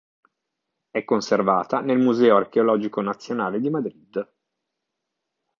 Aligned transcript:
È 0.89 1.03
conservata 1.03 1.79
nel 1.81 1.99
Museo 1.99 2.35
Archeologico 2.37 3.01
Nazionale 3.01 3.59
di 3.59 3.69
Madrid. 3.69 4.33